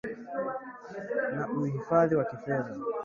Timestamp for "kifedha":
2.25-2.75